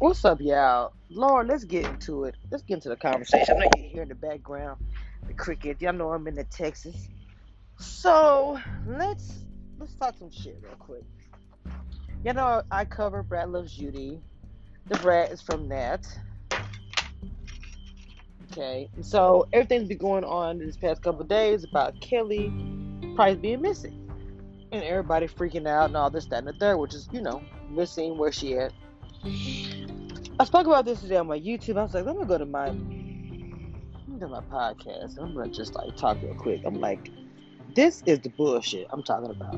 What's 0.00 0.24
up, 0.24 0.40
y'all? 0.40 0.92
Lord, 1.10 1.48
let's 1.48 1.64
get 1.64 1.84
into 1.84 2.22
it. 2.22 2.36
Let's 2.52 2.62
get 2.62 2.74
into 2.74 2.88
the 2.88 2.94
conversation. 2.94 3.56
I 3.56 3.58
know 3.58 3.70
you 3.76 3.88
hear 3.88 4.02
in 4.02 4.08
the 4.08 4.14
background 4.14 4.80
the 5.26 5.34
cricket. 5.34 5.82
Y'all 5.82 5.92
know 5.92 6.12
I'm 6.12 6.28
in 6.28 6.36
the 6.36 6.44
Texas. 6.44 7.08
So 7.80 8.60
let's 8.86 9.42
let's 9.76 9.92
talk 9.94 10.14
some 10.16 10.30
shit 10.30 10.56
real 10.62 10.76
quick. 10.78 11.02
You 12.24 12.32
know 12.32 12.62
I 12.70 12.84
cover 12.84 13.24
Brat 13.24 13.50
Loves 13.50 13.74
Judy. 13.74 14.20
The 14.86 14.98
Brat 14.98 15.32
is 15.32 15.42
from 15.42 15.68
that. 15.70 16.06
Okay, 18.52 18.88
so 19.00 19.48
everything's 19.52 19.88
been 19.88 19.98
going 19.98 20.22
on 20.22 20.58
this 20.58 20.76
past 20.76 21.02
couple 21.02 21.24
days 21.24 21.64
about 21.64 22.00
Kelly 22.00 22.52
Price 23.16 23.36
being 23.36 23.62
missing, 23.62 24.08
and 24.70 24.84
everybody 24.84 25.26
freaking 25.26 25.66
out 25.66 25.86
and 25.86 25.96
all 25.96 26.08
this, 26.08 26.26
that, 26.26 26.38
and 26.38 26.46
the 26.46 26.52
third, 26.52 26.76
which 26.76 26.94
is 26.94 27.08
you 27.10 27.20
know 27.20 27.42
missing 27.68 28.16
where 28.16 28.30
she 28.30 28.56
at. 28.56 28.72
I 30.40 30.44
spoke 30.44 30.68
about 30.68 30.84
this 30.84 31.00
today 31.00 31.16
on 31.16 31.26
my 31.26 31.38
YouTube. 31.38 31.78
I 31.78 31.82
was 31.82 31.94
like, 31.94 32.04
let 32.04 32.16
me 32.16 32.24
go 32.24 32.38
to 32.38 32.46
my 32.46 32.68
to 32.68 34.28
my 34.28 34.40
podcast. 34.40 35.18
I'm 35.18 35.34
gonna 35.34 35.48
just 35.48 35.74
like 35.74 35.96
talk 35.96 36.18
real 36.22 36.34
quick. 36.34 36.62
I'm 36.64 36.80
like, 36.80 37.10
this 37.74 38.04
is 38.06 38.20
the 38.20 38.28
bullshit 38.28 38.86
I'm 38.90 39.02
talking 39.02 39.30
about. 39.30 39.56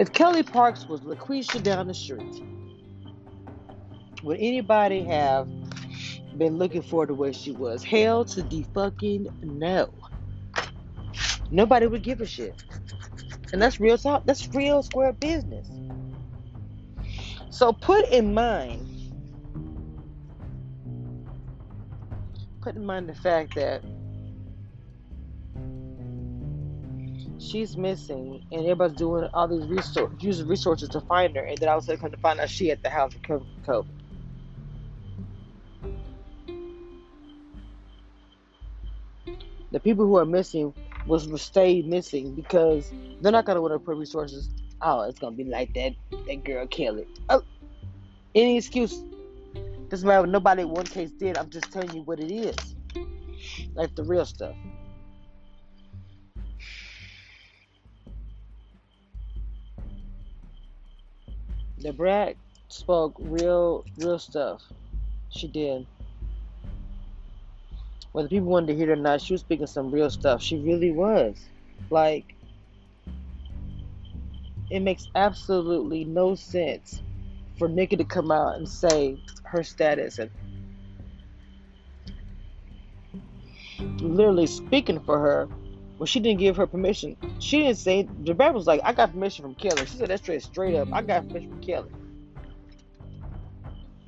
If 0.00 0.12
Kelly 0.12 0.42
Price 0.42 0.86
was 0.86 1.00
LaQuisha 1.02 1.62
down 1.62 1.86
the 1.86 1.94
street, 1.94 2.42
would 4.24 4.38
anybody 4.38 5.04
have 5.04 5.48
been 6.36 6.58
looking 6.58 6.82
for 6.82 7.06
the 7.06 7.14
way 7.14 7.30
she 7.30 7.52
was? 7.52 7.84
Hell 7.84 8.24
to 8.24 8.42
the 8.42 8.64
fucking 8.74 9.28
no. 9.42 9.94
Nobody 11.52 11.86
would 11.86 12.02
give 12.02 12.20
a 12.20 12.26
shit. 12.26 12.64
And 13.52 13.62
that's 13.62 13.78
real 13.78 13.96
talk. 13.96 14.24
That's 14.26 14.48
real 14.48 14.82
square 14.82 15.12
business. 15.12 15.68
So 17.50 17.72
put 17.72 18.08
in 18.10 18.34
mind, 18.34 18.87
in 22.76 22.84
mind 22.84 23.08
the 23.08 23.14
fact 23.14 23.54
that 23.54 23.82
she's 27.40 27.76
missing 27.76 28.44
and 28.52 28.60
everybody's 28.62 28.96
doing 28.96 29.28
all 29.32 29.48
these 29.48 29.66
resources, 29.66 30.16
using 30.20 30.46
resources 30.46 30.88
to 30.90 31.00
find 31.02 31.36
her, 31.36 31.42
and 31.42 31.58
then 31.58 31.68
I 31.68 31.74
was 31.74 31.86
come 31.86 32.10
to 32.10 32.16
find 32.18 32.40
out 32.40 32.50
she 32.50 32.70
at 32.70 32.82
the 32.82 32.90
house 32.90 33.14
from 33.14 33.46
COVID. 33.66 33.86
The 39.70 39.80
people 39.80 40.06
who 40.06 40.16
are 40.16 40.24
missing 40.24 40.72
was 41.06 41.28
stay 41.40 41.82
missing 41.82 42.34
because 42.34 42.90
they're 43.20 43.32
not 43.32 43.44
gonna 43.44 43.60
want 43.60 43.74
to 43.74 43.78
put 43.78 43.96
resources. 43.96 44.48
Oh, 44.80 45.02
it's 45.02 45.18
gonna 45.18 45.36
be 45.36 45.44
like 45.44 45.74
that. 45.74 45.94
That 46.26 46.44
girl 46.44 46.66
Kelly. 46.66 47.06
Oh, 47.28 47.42
any 48.34 48.56
excuse. 48.56 49.02
Doesn't 49.88 50.06
matter 50.06 50.20
what 50.20 50.30
nobody 50.30 50.64
one 50.64 50.84
case 50.84 51.10
did. 51.10 51.38
I'm 51.38 51.48
just 51.48 51.72
telling 51.72 51.94
you 51.94 52.02
what 52.02 52.20
it 52.20 52.30
is. 52.30 52.56
Like 53.74 53.94
the 53.94 54.04
real 54.04 54.26
stuff. 54.26 54.54
The 61.78 61.92
brat 61.92 62.36
spoke 62.68 63.14
real, 63.18 63.84
real 63.96 64.18
stuff. 64.18 64.62
She 65.30 65.48
did. 65.48 65.86
Whether 68.12 68.28
people 68.28 68.48
wanted 68.48 68.68
to 68.68 68.74
hear 68.74 68.90
it 68.90 68.92
or 68.92 68.96
not, 68.96 69.20
she 69.20 69.32
was 69.34 69.42
speaking 69.42 69.66
some 69.66 69.90
real 69.90 70.10
stuff. 70.10 70.42
She 70.42 70.58
really 70.58 70.90
was. 70.90 71.36
Like, 71.88 72.34
it 74.70 74.80
makes 74.80 75.08
absolutely 75.14 76.04
no 76.04 76.34
sense 76.34 77.00
for 77.58 77.68
Nicki 77.68 77.96
to 77.96 78.04
come 78.04 78.30
out 78.30 78.56
and 78.56 78.68
say 78.68 79.18
her 79.48 79.62
status 79.62 80.18
and 80.18 80.30
literally 84.00 84.46
speaking 84.46 85.00
for 85.00 85.18
her 85.18 85.48
well, 85.98 86.06
she 86.06 86.20
didn't 86.20 86.38
give 86.38 86.56
her 86.56 86.66
permission. 86.66 87.16
She 87.40 87.58
didn't 87.58 87.78
say 87.78 88.08
the 88.22 88.32
brat 88.32 88.54
was 88.54 88.68
like, 88.68 88.80
I 88.84 88.92
got 88.92 89.12
permission 89.12 89.42
from 89.42 89.56
Kelly. 89.56 89.84
She 89.86 89.96
said 89.96 90.08
that 90.08 90.20
straight 90.20 90.42
straight 90.42 90.76
up. 90.76 90.88
I 90.92 91.02
got 91.02 91.26
permission 91.26 91.50
from 91.50 91.60
Kelly. 91.60 91.90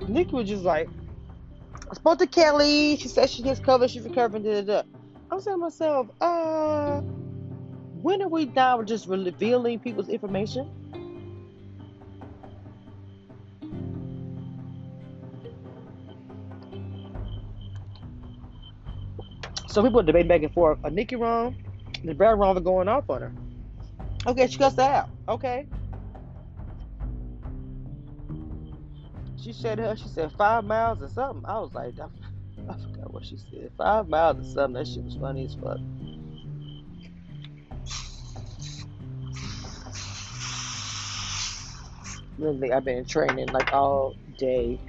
Nicki 0.07 0.31
was 0.31 0.47
just 0.47 0.63
like, 0.63 0.87
I 1.91 1.95
spoke 1.95 2.19
to 2.19 2.27
Kelly. 2.27 2.95
She 2.95 3.09
said 3.09 3.29
she 3.29 3.43
gets 3.43 3.59
covered, 3.59 3.89
she's 3.89 4.03
recovering, 4.03 4.43
da 4.43 4.61
da 4.61 4.81
da. 4.83 4.83
I'm 5.29 5.41
saying 5.41 5.57
to 5.57 5.61
myself, 5.61 6.07
uh 6.21 7.01
when 8.01 8.21
are 8.21 8.29
we 8.29 8.45
with 8.45 8.87
just 8.87 9.07
revealing 9.07 9.79
people's 9.79 10.09
information? 10.09 10.80
So 19.71 19.81
people 19.81 20.03
debate 20.03 20.27
back 20.27 20.43
and 20.43 20.53
forth. 20.53 20.79
Are 20.83 20.89
Nicki 20.89 21.15
wrong? 21.15 21.55
The 22.03 22.13
Brat 22.13 22.37
wrong 22.37 22.55
for 22.55 22.61
going 22.61 22.89
off 22.89 23.09
on 23.09 23.21
her. 23.21 23.31
Okay, 24.27 24.47
she 24.47 24.57
cussed 24.57 24.79
out. 24.79 25.07
Okay. 25.29 25.65
She 29.41 29.53
said 29.53 29.79
her. 29.79 29.95
She 29.95 30.09
said 30.09 30.33
five 30.33 30.65
miles 30.65 31.01
or 31.01 31.07
something. 31.07 31.45
I 31.45 31.57
was 31.59 31.73
like, 31.73 31.93
I, 31.99 32.07
I 32.69 32.73
forgot 32.73 33.13
what 33.13 33.25
she 33.25 33.37
said. 33.37 33.71
Five 33.77 34.09
miles 34.09 34.39
or 34.39 34.51
something. 34.51 34.73
That 34.73 34.87
shit 34.87 35.05
was 35.05 35.15
funny 35.15 35.45
as 35.45 35.55
fuck. 35.55 35.79
Literally, 42.37 42.73
I've 42.73 42.83
been 42.83 43.05
training 43.05 43.47
like 43.47 43.71
all 43.71 44.17
day. 44.37 44.81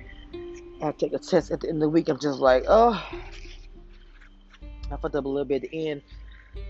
I 0.82 0.90
take 0.90 1.12
a 1.12 1.20
test 1.20 1.52
at 1.52 1.60
the 1.60 1.68
end 1.68 1.76
of 1.76 1.82
the 1.82 1.88
week. 1.88 2.08
I'm 2.08 2.18
just 2.18 2.40
like, 2.40 2.64
oh. 2.66 3.00
I 4.92 4.96
fucked 4.96 5.14
up 5.14 5.24
a 5.24 5.28
little 5.28 5.44
bit 5.44 5.64
at 5.64 5.70
the 5.70 5.88
end. 5.88 6.02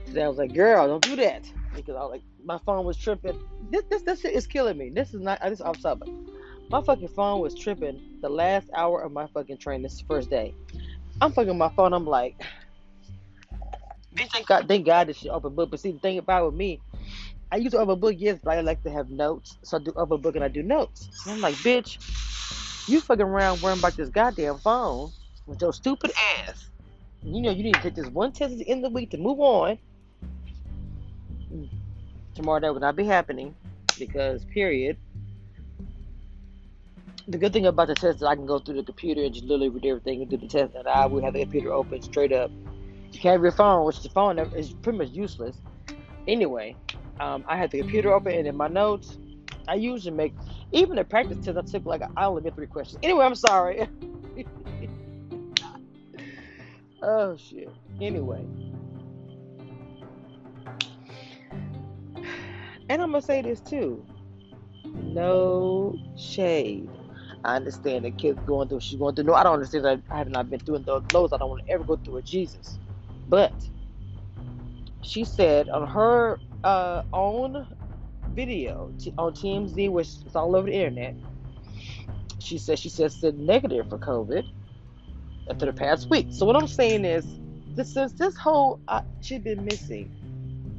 Today 0.06 0.22
I 0.22 0.28
was 0.28 0.38
like, 0.38 0.54
girl, 0.54 0.86
don't 0.86 1.02
do 1.02 1.16
that. 1.16 1.50
Because 1.74 1.96
I 1.96 2.00
was 2.00 2.10
like, 2.10 2.22
my 2.44 2.58
phone 2.58 2.84
was 2.84 2.96
tripping. 2.96 3.38
This 3.70 3.82
this 3.90 4.02
this 4.02 4.20
shit 4.20 4.34
is 4.34 4.46
killing 4.46 4.78
me. 4.78 4.90
This 4.90 5.14
is 5.14 5.20
not 5.20 5.40
this 5.42 5.54
is 5.54 5.60
off 5.60 5.80
topic. 5.80 6.08
My 6.70 6.82
fucking 6.82 7.08
phone 7.08 7.40
was 7.40 7.54
tripping 7.54 8.18
the 8.22 8.28
last 8.28 8.68
hour 8.74 9.02
of 9.02 9.12
my 9.12 9.26
fucking 9.28 9.58
train 9.58 9.82
this 9.82 10.00
first 10.08 10.30
day. 10.30 10.54
I'm 11.20 11.32
fucking 11.32 11.58
my 11.58 11.68
phone, 11.70 11.92
I'm 11.92 12.06
like 12.06 12.40
thank 14.16 14.46
God 14.46 14.68
thank 14.68 14.86
God 14.86 15.08
this 15.08 15.18
shit 15.18 15.30
open 15.30 15.54
book. 15.54 15.70
But 15.70 15.80
see 15.80 15.92
the 15.92 15.98
thing 15.98 16.18
about 16.18 16.46
with 16.46 16.54
me, 16.54 16.80
I 17.50 17.56
use 17.56 17.72
book, 17.72 18.14
yes, 18.16 18.38
but 18.42 18.58
I 18.58 18.60
like 18.60 18.82
to 18.84 18.90
have 18.90 19.10
notes. 19.10 19.58
So 19.62 19.78
I 19.78 19.80
do 19.80 19.92
open 19.96 20.20
book 20.20 20.36
and 20.36 20.44
I 20.44 20.48
do 20.48 20.62
notes. 20.62 21.08
And 21.24 21.34
I'm 21.34 21.40
like, 21.40 21.54
bitch, 21.56 21.98
you 22.88 23.00
fucking 23.00 23.24
around 23.24 23.62
worrying 23.62 23.78
about 23.78 23.96
this 23.96 24.10
goddamn 24.10 24.58
phone 24.58 25.12
with 25.46 25.60
your 25.60 25.72
stupid 25.72 26.12
ass 26.46 26.68
you 27.24 27.40
know 27.40 27.50
you 27.50 27.62
need 27.62 27.74
to 27.74 27.80
take 27.80 27.94
this 27.94 28.08
one 28.08 28.32
test 28.32 28.52
at 28.52 28.58
the 28.58 28.68
end 28.68 28.84
of 28.84 28.92
the 28.92 28.94
week 28.94 29.10
to 29.10 29.18
move 29.18 29.40
on. 29.40 29.78
Tomorrow 32.34 32.60
that 32.60 32.72
will 32.72 32.80
not 32.80 32.96
be 32.96 33.04
happening 33.04 33.54
because 33.98 34.44
period. 34.46 34.96
The 37.28 37.38
good 37.38 37.52
thing 37.52 37.66
about 37.66 37.86
the 37.86 37.94
test 37.94 38.16
is 38.16 38.22
I 38.22 38.34
can 38.34 38.46
go 38.46 38.58
through 38.58 38.76
the 38.76 38.82
computer 38.82 39.22
and 39.22 39.32
just 39.32 39.46
literally 39.46 39.68
read 39.68 39.86
everything 39.86 40.22
and 40.22 40.30
do 40.30 40.36
the 40.36 40.48
test, 40.48 40.74
and 40.74 40.88
I 40.88 41.06
will 41.06 41.22
have 41.22 41.34
the 41.34 41.40
computer 41.40 41.72
open 41.72 42.02
straight 42.02 42.32
up. 42.32 42.50
You 43.12 43.20
can't 43.20 43.34
have 43.34 43.42
your 43.42 43.52
phone, 43.52 43.84
which 43.86 44.02
the 44.02 44.08
phone 44.08 44.38
is 44.38 44.72
pretty 44.72 44.98
much 44.98 45.10
useless. 45.10 45.56
Anyway, 46.26 46.74
um, 47.20 47.44
I 47.46 47.56
had 47.56 47.70
the 47.70 47.78
computer 47.78 48.12
open 48.12 48.32
and 48.32 48.48
in 48.48 48.56
my 48.56 48.68
notes, 48.68 49.18
I 49.68 49.74
usually 49.74 50.16
make 50.16 50.34
even 50.72 50.96
the 50.96 51.04
practice 51.04 51.38
test. 51.44 51.58
I 51.58 51.62
took 51.62 51.84
like 51.84 52.02
I 52.16 52.24
only 52.24 52.42
made 52.42 52.56
three 52.56 52.66
questions. 52.66 52.98
Anyway, 53.02 53.24
I'm 53.24 53.34
sorry. 53.34 53.88
Oh 57.02 57.36
shit. 57.36 57.68
Anyway. 58.00 58.44
And 62.88 63.02
I'm 63.02 63.10
gonna 63.10 63.22
say 63.22 63.42
this 63.42 63.60
too. 63.60 64.04
No 64.84 65.98
shade. 66.16 66.88
I 67.44 67.56
understand 67.56 68.04
the 68.04 68.10
kid's 68.10 68.38
going 68.46 68.68
through 68.68 68.80
she's 68.80 68.98
going 68.98 69.14
through. 69.14 69.24
No, 69.24 69.34
I 69.34 69.42
don't 69.42 69.54
understand 69.54 69.84
that 69.84 70.02
I 70.10 70.18
have 70.18 70.28
not 70.28 70.48
been 70.48 70.60
through 70.60 70.78
those 70.80 71.02
lows. 71.12 71.32
I 71.32 71.38
don't 71.38 71.50
want 71.50 71.66
to 71.66 71.72
ever 71.72 71.84
go 71.84 71.96
through 71.96 72.14
with 72.14 72.24
Jesus. 72.24 72.78
But 73.28 73.52
she 75.00 75.24
said 75.24 75.68
on 75.68 75.88
her 75.88 76.38
uh, 76.62 77.02
own 77.12 77.66
video 78.30 78.92
t- 78.98 79.14
on 79.18 79.32
TMZ, 79.32 79.90
which 79.90 80.08
is 80.24 80.36
all 80.36 80.54
over 80.54 80.68
the 80.68 80.74
internet, 80.74 81.16
she 82.38 82.58
said 82.58 82.78
she 82.78 82.88
said, 82.88 83.10
said 83.10 83.38
negative 83.38 83.88
for 83.88 83.98
COVID 83.98 84.46
after 85.50 85.66
the 85.66 85.72
past 85.72 86.08
week. 86.10 86.28
So 86.30 86.46
what 86.46 86.56
I'm 86.56 86.66
saying 86.68 87.04
is, 87.04 87.26
this 87.74 87.92
since 87.94 88.12
this 88.12 88.36
whole 88.36 88.80
uh, 88.88 89.02
she's 89.20 89.40
been 89.40 89.64
missing, 89.64 90.10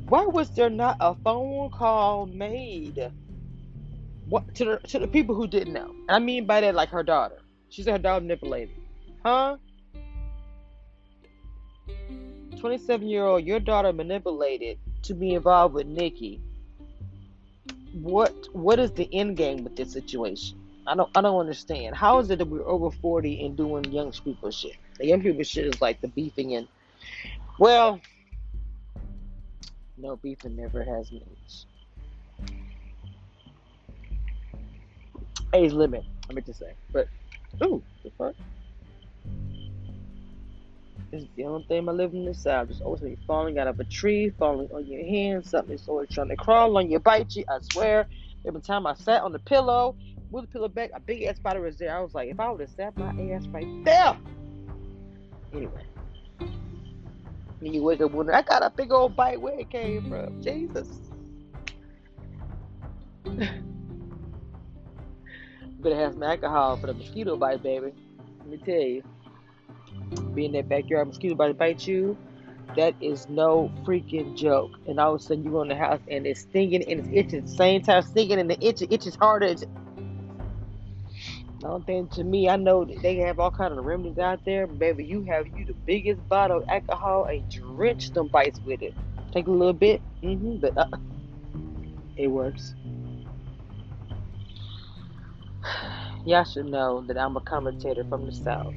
why 0.10 0.26
was 0.26 0.50
there 0.52 0.70
not 0.70 0.98
a 1.00 1.16
phone 1.16 1.70
call 1.72 2.28
made? 2.28 3.12
What 4.30 4.54
to 4.56 4.66
the 4.66 4.78
to 4.88 5.00
the 5.00 5.08
people 5.08 5.36
who 5.36 5.48
didn't 5.48 5.74
know? 5.74 5.94
I 6.10 6.20
mean 6.20 6.46
by 6.46 6.62
that, 6.62 6.76
like 6.76 6.90
her 6.90 7.04
daughter. 7.04 7.42
She 7.70 7.84
said 7.84 7.94
her 7.94 7.98
daughter 8.00 8.22
manipulated, 8.22 8.76
huh? 9.26 9.58
27 12.60 13.08
year 13.10 13.26
old, 13.26 13.44
your 13.44 13.60
daughter 13.60 13.92
manipulated 13.92 14.78
to 15.02 15.14
be 15.14 15.34
involved 15.34 15.74
with 15.74 15.88
Nicki. 15.88 16.40
What 17.94 18.34
what 18.54 18.80
is 18.80 18.92
the 18.92 19.10
end 19.14 19.36
game 19.38 19.64
with 19.64 19.76
this 19.76 19.92
situation? 19.92 20.63
I 20.86 20.96
don't 20.96 21.10
I 21.16 21.22
don't 21.22 21.40
understand. 21.40 21.96
How 21.96 22.20
is 22.20 22.30
it 22.30 22.40
that 22.40 22.48
we're 22.48 22.68
over 22.68 22.92
forty 22.92 23.46
and 23.46 23.56
doing 23.56 23.86
young 23.86 24.12
people 24.12 24.52
shit? 24.52 24.74
The 25.00 25.08
young 25.08 25.22
people 25.22 25.44
shit 25.44 25.66
is 25.66 25.82
like 25.82 26.02
the 26.02 26.10
beefing 26.10 26.56
and 26.56 26.68
well 27.58 28.00
no 29.98 30.16
beefing 30.18 30.56
never 30.56 30.84
has 30.84 31.12
means. 31.12 31.66
Age 35.54 35.72
limit, 35.72 36.04
I 36.30 36.34
meant 36.34 36.46
to 36.48 36.54
say. 36.54 36.74
But 36.92 37.08
ooh, 37.64 37.82
the 38.04 38.12
fuck? 38.18 38.36
This 41.12 41.22
is 41.22 41.30
the 41.36 41.46
only 41.46 41.64
thing 41.66 41.88
I 41.88 41.92
live 41.92 42.14
in 42.14 42.26
this 42.26 42.42
south. 42.42 42.70
Just 42.70 42.82
always 42.82 43.04
falling 43.28 43.60
out 43.60 43.68
of 43.68 43.80
a 43.80 43.84
tree, 43.84 44.32
falling 44.40 44.68
on 44.74 44.88
your 44.88 45.06
hands, 45.06 45.52
something's 45.52 45.88
always 45.88 46.10
trying 46.10 46.30
to 46.30 46.36
crawl 46.36 46.76
on 46.76 46.90
you, 46.90 46.98
bite 46.98 47.36
you. 47.36 47.46
I 47.48 47.60
swear. 47.72 48.08
Every 48.48 48.62
time 48.62 48.88
I 48.88 48.96
sat 48.96 49.22
on 49.22 49.32
the 49.32 49.40
pillow, 49.40 49.96
the 50.42 50.48
pillow 50.48 50.68
back, 50.68 50.92
a 50.94 51.00
big 51.00 51.24
ass 51.24 51.38
spider 51.38 51.62
was 51.62 51.78
there. 51.78 51.96
I 51.96 52.00
was 52.02 52.14
like, 52.14 52.30
if 52.30 52.40
I 52.40 52.50
would 52.50 52.62
have 52.62 52.70
sat 52.70 52.98
my 52.98 53.10
ass 53.32 53.46
right 53.48 53.68
there. 53.86 54.18
Anyway. 55.54 55.84
Then 56.40 57.74
you 57.74 57.84
wake 57.84 58.02
up 58.02 58.12
wondering, 58.12 58.38
I 58.38 58.42
got 58.42 58.64
a 58.64 58.70
big 58.70 58.92
old 58.92 59.16
bite. 59.16 59.40
Where 59.40 59.58
it 59.60 59.70
came 59.70 60.10
from? 60.10 60.42
Jesus. 60.42 60.88
Better 65.80 65.96
have 65.96 66.14
some 66.14 66.24
alcohol 66.24 66.78
for 66.78 66.88
the 66.88 66.94
mosquito 66.94 67.38
bite, 67.38 67.64
baby. 67.64 67.94
Let 68.40 68.48
me 68.48 68.58
tell 68.58 68.76
you. 68.76 69.04
Be 70.34 70.46
in 70.46 70.52
that 70.54 70.68
backyard, 70.68 71.08
mosquito 71.08 71.36
bite 71.36 71.58
bite 71.58 71.88
you. 71.88 72.18
That 72.76 72.96
is 73.02 73.30
no 73.30 73.72
freaking 73.86 74.36
joke. 74.36 74.72
And 74.88 75.00
all 75.00 75.16
of 75.16 75.22
a 75.22 75.24
sudden 75.24 75.44
you 75.44 75.52
go 75.52 75.62
in 75.62 75.68
the 75.68 75.76
house 75.76 76.02
and 76.10 76.26
it's 76.26 76.42
stinging 76.42 76.84
and 76.90 77.00
it's 77.02 77.10
itching 77.12 77.48
same 77.48 77.82
time 77.84 78.02
stinging 78.02 78.40
and 78.40 78.50
the 78.50 78.66
itch 78.66 78.82
itches 78.90 79.16
harder. 79.16 79.46
It's, 79.48 79.64
don't 81.70 81.86
think 81.86 82.12
to 82.12 82.24
me, 82.24 82.50
I 82.50 82.56
know 82.58 82.84
that 82.86 83.02
they 83.02 83.16
have 83.18 83.40
all 83.40 83.52
kind 83.52 83.78
of 83.78 83.86
remedies 83.86 84.18
out 84.18 84.40
there, 84.46 84.68
baby, 84.68 85.06
you 85.06 85.24
have 85.24 85.48
you 85.56 85.66
the 85.66 85.74
biggest 85.74 86.28
bottle 86.28 86.58
of 86.58 86.70
alcohol 86.70 87.26
and 87.26 87.50
drench 87.50 88.12
them 88.12 88.28
bites 88.28 88.60
with 88.66 88.82
it. 88.82 88.94
Take 89.32 89.48
a 89.48 89.52
little 89.52 89.74
bit, 89.74 90.02
mm-hmm, 90.22 90.58
but 90.58 90.78
uh, 90.78 90.86
it 92.18 92.28
works. 92.28 92.76
Y'all 96.26 96.44
should 96.44 96.66
know 96.66 97.02
that 97.08 97.18
I'm 97.18 97.38
a 97.38 97.42
commentator 97.42 98.04
from 98.10 98.26
the 98.26 98.32
South, 98.32 98.74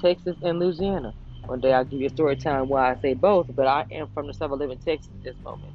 Texas 0.00 0.36
and 0.42 0.58
Louisiana. 0.58 1.14
One 1.46 1.60
day 1.60 1.72
I'll 1.72 1.84
give 1.84 2.00
you 2.00 2.06
a 2.08 2.10
story 2.10 2.36
time 2.36 2.68
why 2.68 2.92
I 2.92 3.00
say 3.00 3.14
both, 3.14 3.46
but 3.54 3.66
I 3.66 3.86
am 3.92 4.08
from 4.14 4.26
the 4.26 4.34
South. 4.34 4.50
I 4.50 4.54
live 4.54 4.70
in 4.70 4.78
Texas 4.78 5.12
at 5.14 5.22
this 5.22 5.36
moment. 5.44 5.72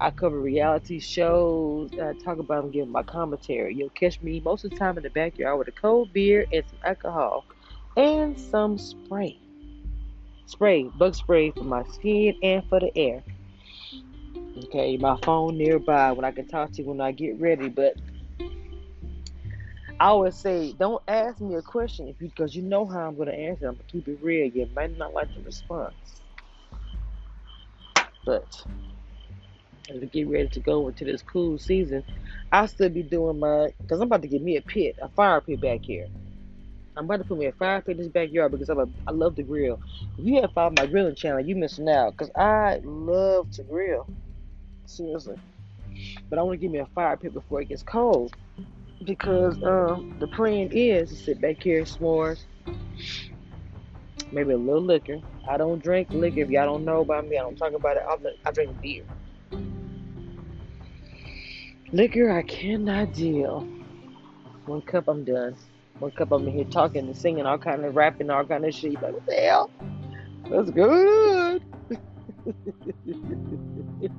I 0.00 0.10
cover 0.10 0.38
reality 0.38 1.00
shows. 1.00 1.90
I 2.00 2.12
talk 2.12 2.38
about 2.38 2.62
them, 2.62 2.70
give 2.70 2.88
my 2.88 3.02
commentary. 3.02 3.74
You'll 3.74 3.90
catch 3.90 4.20
me 4.22 4.40
most 4.40 4.64
of 4.64 4.70
the 4.70 4.76
time 4.76 4.96
in 4.96 5.02
the 5.02 5.10
backyard 5.10 5.58
with 5.58 5.68
a 5.68 5.72
cold 5.72 6.12
beer 6.12 6.46
and 6.52 6.64
some 6.68 6.78
alcohol 6.84 7.44
and 7.96 8.38
some 8.38 8.78
spray. 8.78 9.38
Spray, 10.46 10.84
bug 10.84 11.14
spray 11.14 11.50
for 11.50 11.64
my 11.64 11.82
skin 11.84 12.36
and 12.42 12.64
for 12.68 12.78
the 12.78 12.96
air. 12.96 13.24
Okay, 14.64 14.96
my 14.96 15.16
phone 15.24 15.58
nearby 15.58 16.12
when 16.12 16.24
I 16.24 16.30
can 16.30 16.46
talk 16.46 16.72
to 16.72 16.82
you 16.82 16.88
when 16.88 17.00
I 17.00 17.12
get 17.12 17.40
ready. 17.40 17.68
But 17.68 17.96
I 20.00 20.06
always 20.06 20.36
say, 20.36 20.72
don't 20.72 21.02
ask 21.08 21.40
me 21.40 21.56
a 21.56 21.62
question 21.62 22.14
because 22.18 22.54
you 22.54 22.62
know 22.62 22.86
how 22.86 23.00
I'm 23.00 23.16
going 23.16 23.28
to 23.28 23.34
answer. 23.34 23.66
I'm 23.66 23.74
going 23.74 23.84
to 23.86 23.92
keep 23.92 24.08
it 24.08 24.18
real. 24.22 24.46
You 24.46 24.68
might 24.74 24.96
not 24.96 25.12
like 25.12 25.34
the 25.34 25.42
response. 25.42 26.22
But 28.24 28.64
we 29.94 30.06
get 30.06 30.28
ready 30.28 30.48
to 30.48 30.60
go 30.60 30.88
into 30.88 31.04
this 31.04 31.22
cool 31.22 31.58
season, 31.58 32.04
I'll 32.52 32.68
still 32.68 32.88
be 32.88 33.02
doing 33.02 33.38
my, 33.38 33.72
because 33.80 34.00
I'm 34.00 34.06
about 34.06 34.22
to 34.22 34.28
get 34.28 34.42
me 34.42 34.56
a 34.56 34.62
pit, 34.62 34.98
a 35.00 35.08
fire 35.08 35.40
pit 35.40 35.60
back 35.60 35.80
here. 35.82 36.06
I'm 36.96 37.04
about 37.04 37.18
to 37.18 37.24
put 37.24 37.38
me 37.38 37.46
a 37.46 37.52
fire 37.52 37.80
pit 37.80 37.96
in 37.96 38.02
this 38.02 38.08
backyard 38.08 38.50
because 38.50 38.68
I'm 38.68 38.80
a, 38.80 38.88
I 39.06 39.12
love 39.12 39.36
to 39.36 39.42
grill. 39.44 39.80
If 40.18 40.26
you 40.26 40.40
have 40.40 40.52
followed 40.52 40.78
my 40.78 40.86
grilling 40.86 41.14
channel, 41.14 41.40
you 41.40 41.54
missing 41.54 41.88
out 41.88 42.16
because 42.16 42.30
I 42.34 42.80
love 42.82 43.50
to 43.52 43.62
grill. 43.62 44.06
Seriously. 44.86 45.36
But 46.28 46.38
I 46.38 46.42
want 46.42 46.58
to 46.58 46.60
give 46.60 46.72
me 46.72 46.80
a 46.80 46.86
fire 46.86 47.16
pit 47.16 47.34
before 47.34 47.60
it 47.60 47.68
gets 47.68 47.82
cold 47.82 48.34
because 49.04 49.62
um, 49.62 50.16
the 50.18 50.26
plan 50.26 50.70
is 50.72 51.10
to 51.10 51.16
sit 51.16 51.40
back 51.40 51.62
here, 51.62 51.82
s'mores, 51.82 52.40
maybe 54.32 54.52
a 54.52 54.56
little 54.58 54.82
liquor. 54.82 55.20
I 55.48 55.56
don't 55.56 55.82
drink 55.82 56.08
liquor. 56.10 56.40
If 56.40 56.50
y'all 56.50 56.66
don't 56.66 56.84
know 56.84 57.00
about 57.00 57.28
me, 57.28 57.38
I 57.38 57.42
don't 57.42 57.56
talk 57.56 57.74
about 57.74 57.96
it. 57.96 58.02
I 58.44 58.50
drink 58.50 58.80
beer. 58.80 59.04
Liquor, 61.90 62.30
I 62.30 62.42
cannot 62.42 63.14
deal. 63.14 63.66
One 64.66 64.82
cup, 64.82 65.08
I'm 65.08 65.24
done. 65.24 65.56
One 66.00 66.10
cup, 66.10 66.32
I'm 66.32 66.46
in 66.46 66.52
here 66.52 66.64
talking 66.64 67.06
and 67.06 67.16
singing, 67.16 67.46
all 67.46 67.56
kind 67.56 67.82
of 67.84 67.96
rapping, 67.96 68.28
all 68.28 68.44
kind 68.44 68.66
of 68.66 68.74
shit. 68.74 68.92
Like, 68.94 69.14
what 69.14 69.24
the 69.24 69.34
hell? 69.34 69.70
That's 70.50 70.70
good. 70.70 71.62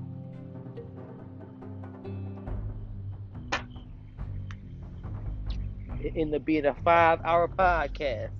In 6.15 6.31
the 6.31 6.39
being 6.39 6.65
a 6.65 6.73
five-hour 6.73 7.49
podcast, 7.49 8.31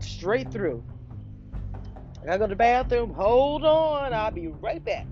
straight 0.00 0.50
through. 0.50 0.82
I 2.20 2.26
gotta 2.26 2.38
go 2.38 2.46
to 2.46 2.50
the 2.50 2.56
bathroom. 2.56 3.12
Hold 3.14 3.64
on, 3.64 4.12
I'll 4.12 4.30
be 4.32 4.48
right 4.48 4.84
back. 4.84 5.06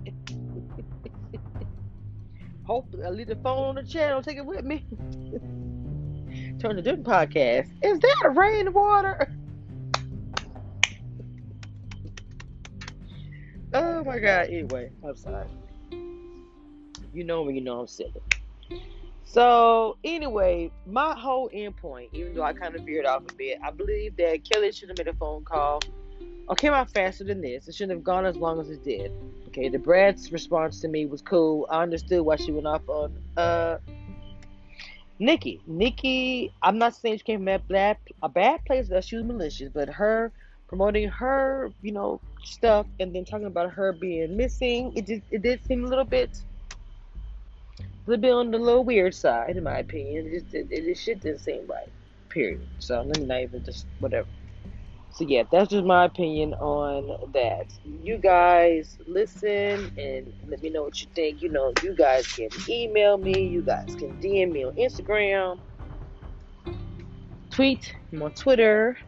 Hope 2.66 2.92
I 3.04 3.10
leave 3.10 3.28
the 3.28 3.36
phone 3.36 3.68
on 3.68 3.74
the 3.76 3.84
channel. 3.84 4.22
Take 4.22 4.38
it 4.38 4.44
with 4.44 4.64
me. 4.64 4.84
Turn 6.58 6.74
the 6.74 6.82
different 6.82 7.06
podcast. 7.06 7.70
Is 7.82 8.00
that 8.00 8.32
rainwater? 8.34 9.32
oh 13.72 14.02
my 14.04 14.18
god. 14.18 14.48
Anyway, 14.48 14.90
I'm 15.06 15.16
sorry. 15.16 15.46
You 17.12 17.24
know 17.24 17.44
me, 17.44 17.54
you 17.54 17.60
know 17.60 17.80
I'm 17.80 17.86
silly. 17.86 18.20
So 19.24 19.96
anyway, 20.02 20.72
my 20.86 21.14
whole 21.16 21.48
endpoint, 21.50 22.08
even 22.12 22.34
though 22.34 22.42
I 22.42 22.52
kind 22.52 22.74
of 22.74 22.82
veered 22.82 23.06
off 23.06 23.22
a 23.28 23.34
bit, 23.34 23.58
I 23.62 23.70
believe 23.70 24.16
that 24.16 24.40
Kelly 24.50 24.72
should 24.72 24.88
have 24.88 24.98
made 24.98 25.08
a 25.08 25.14
phone 25.14 25.44
call 25.44 25.80
or 26.48 26.56
came 26.56 26.72
out 26.72 26.90
faster 26.90 27.24
than 27.24 27.40
this. 27.40 27.68
It 27.68 27.74
shouldn't 27.74 27.98
have 27.98 28.04
gone 28.04 28.26
as 28.26 28.36
long 28.36 28.60
as 28.60 28.70
it 28.70 28.82
did. 28.82 29.12
Okay, 29.56 29.70
the 29.70 29.78
Brat's 29.78 30.32
response 30.32 30.80
to 30.80 30.88
me 30.88 31.06
was 31.06 31.22
cool. 31.22 31.66
I 31.70 31.82
understood 31.82 32.20
why 32.20 32.36
she 32.36 32.52
went 32.52 32.66
off 32.66 32.86
on 32.88 33.16
uh 33.38 33.78
Nicki. 35.18 35.62
Nicki, 35.66 36.52
I'm 36.62 36.76
not 36.76 36.94
saying 36.94 37.18
she 37.18 37.24
came 37.24 37.38
from 37.38 37.48
a 37.48 37.58
bad, 37.58 37.96
a 38.22 38.28
bad 38.28 38.62
place 38.66 38.88
that 38.88 39.02
she 39.02 39.16
was 39.16 39.24
malicious, 39.24 39.70
but 39.72 39.88
her 39.88 40.30
promoting 40.68 41.08
her, 41.08 41.72
you 41.80 41.90
know, 41.90 42.20
stuff 42.44 42.86
and 43.00 43.14
then 43.14 43.24
talking 43.24 43.46
about 43.46 43.70
her 43.70 43.94
being 43.94 44.36
missing, 44.36 44.92
it 44.94 45.06
just 45.06 45.22
it 45.30 45.40
did 45.40 45.64
seem 45.64 45.86
a 45.86 45.88
little 45.88 46.04
bit 46.04 46.38
a 47.80 47.84
little 48.06 48.20
bit 48.20 48.32
on 48.32 48.50
the 48.50 48.58
little 48.58 48.84
weird 48.84 49.14
side, 49.14 49.56
in 49.56 49.64
my 49.64 49.78
opinion. 49.78 50.26
It 50.26 50.40
just 50.40 50.54
it, 50.54 50.66
it, 50.70 50.86
it 50.86 50.98
shit 50.98 51.20
didn't 51.20 51.40
seem 51.40 51.66
right. 51.66 51.88
Period. 52.28 52.60
So 52.78 53.00
let 53.00 53.18
me 53.18 53.24
not 53.24 53.40
even 53.40 53.64
just 53.64 53.86
whatever. 54.00 54.28
So 55.10 55.24
yeah, 55.24 55.44
that's 55.50 55.70
just 55.70 55.84
my 55.84 56.04
opinion 56.04 56.54
on 56.54 57.32
that. 57.32 57.72
You 57.84 58.18
guys 58.18 58.98
listen 59.06 59.92
and 59.98 60.32
let 60.46 60.62
me 60.62 60.68
know 60.68 60.82
what 60.82 61.00
you 61.00 61.08
think. 61.14 61.40
You 61.40 61.48
know, 61.48 61.72
you 61.82 61.94
guys 61.94 62.26
can 62.26 62.48
email 62.68 63.16
me, 63.16 63.48
you 63.48 63.62
guys 63.62 63.94
can 63.94 64.20
DM 64.20 64.52
me 64.52 64.64
on 64.64 64.74
Instagram, 64.74 65.58
tweet, 67.56 67.94
I'm 68.12 68.22
on 68.22 68.32
Twitter, 68.32 68.98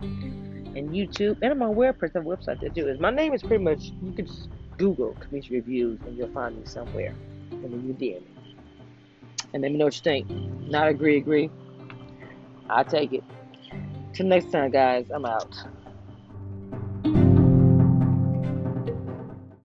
and 0.00 0.90
YouTube, 0.90 1.38
and 1.40 1.50
I'm 1.50 1.62
on 1.62 1.74
WordPress, 1.74 2.14
a 2.14 2.20
website 2.20 2.60
that 2.60 2.74
do 2.74 2.86
is 2.86 3.00
my 3.00 3.10
name 3.10 3.32
is 3.32 3.42
pretty 3.42 3.64
much 3.64 3.84
you 4.02 4.12
can 4.12 4.26
just 4.26 4.50
Google 4.76 5.14
Kamisha 5.14 5.52
Reviews 5.52 5.98
and 6.06 6.16
you'll 6.16 6.32
find 6.32 6.56
me 6.56 6.62
somewhere. 6.66 7.14
And 7.50 7.64
then 7.64 7.86
you 7.86 7.94
DM 7.94 8.20
me. 8.20 8.56
And 9.54 9.62
let 9.62 9.72
me 9.72 9.78
know 9.78 9.86
what 9.86 9.96
you 9.96 10.02
think. 10.02 10.28
Not 10.68 10.88
agree, 10.88 11.16
agree. 11.16 11.50
I 12.68 12.82
take 12.82 13.14
it. 13.14 13.24
Till 14.18 14.28
next 14.28 14.50
time, 14.50 14.72
guys, 14.72 15.06
I'm 15.14 15.26
out. 15.26 15.54